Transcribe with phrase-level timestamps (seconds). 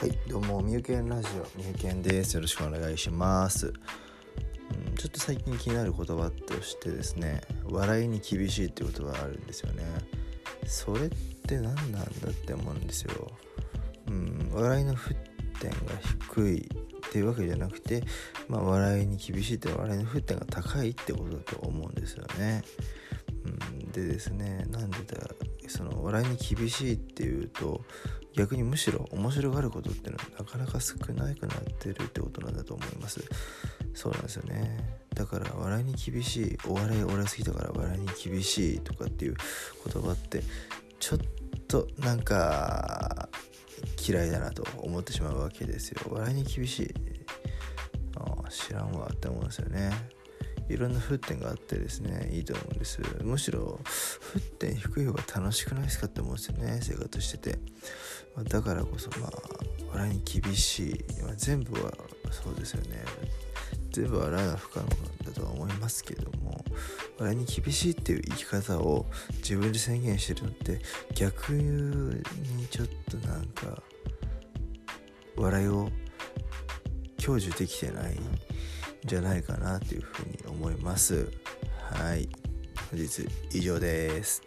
[0.00, 2.34] はいどうもみゆけんラジオみゆけんです。
[2.34, 9.82] よろしくお願いします、うん、ちょっと最近気になる言葉としてですね笑いに厳しいっていう言葉があるんですよね。
[10.68, 13.28] それって何なんだって思うんですよ。
[14.06, 15.16] うん笑いの沸
[15.58, 15.76] 点が
[16.30, 18.04] 低いっていうわけじゃなくて
[18.48, 22.62] まあ笑いに厳しいって笑いの沸点が高いってことだと思うんですよね。
[23.44, 25.28] うんでですねなんでだ
[25.66, 27.82] その笑いに厳しいっていうと
[28.38, 33.20] 逆にむしろ面白がることっていうのはなかなか少なくなってるってことなんだと思います。
[33.94, 34.78] そうなんですよね。
[35.12, 39.34] だから笑いに厳しいお笑いお笑いすぎたから笑いに厳しいとかっていう
[39.92, 40.44] 言葉って
[41.00, 41.18] ちょっ
[41.66, 43.28] となんか
[44.08, 46.02] 嫌いだなと思ってしまうわけですよ。
[46.08, 46.94] 笑いに厳しい
[48.14, 49.90] あ知らんわって思うんですよね。
[50.68, 53.00] いろんな沸点があってですねいいと思うんです。
[53.24, 53.80] むしろ
[54.34, 57.58] 沸点低い方が楽しくないですかって思うんですよね生活してて。
[58.48, 59.30] だからこそまあ
[59.92, 61.92] 笑いに厳しい、まあ、全部は
[62.30, 63.04] そうですよね。
[63.90, 64.86] 全部笑いは不可能
[65.24, 66.64] だとは思いますけども
[67.18, 69.06] 笑いに厳しいっていう生き方を
[69.38, 70.80] 自分で宣言してるのって
[71.14, 72.22] 逆に
[72.70, 73.82] ちょっとなんか
[75.36, 75.90] 笑いを
[77.18, 78.18] 享受できてないん
[79.04, 81.28] じゃないかなというふうに思います。
[81.92, 82.28] はい。
[82.90, 84.42] 本日以上です。